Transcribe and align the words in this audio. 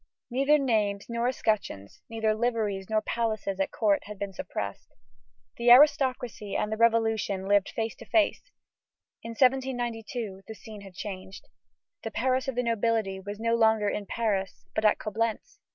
Neither 0.31 0.57
names 0.57 1.05
nor 1.09 1.27
escutcheons, 1.27 2.01
neither 2.09 2.33
liveries 2.33 2.89
nor 2.89 3.03
places 3.03 3.59
at 3.59 3.69
court, 3.69 4.05
had 4.05 4.17
been 4.17 4.33
suppressed. 4.33 4.95
The 5.57 5.69
aristocracy 5.69 6.55
and 6.55 6.71
the 6.71 6.77
Revolution 6.77 7.47
lived 7.47 7.69
face 7.69 7.93
to 7.97 8.05
face. 8.05 8.51
In 9.21 9.33
1792, 9.33 10.41
the 10.47 10.55
scene 10.55 10.81
has 10.81 10.95
changed. 10.95 11.49
The 12.01 12.09
Paris 12.09 12.47
of 12.47 12.55
the 12.55 12.63
nobility 12.63 13.21
is 13.27 13.39
no 13.39 13.53
longer 13.53 13.89
in 13.89 14.07
Paris, 14.07 14.65
but 14.73 14.85
at 14.85 14.97
Coblentz. 14.97 15.59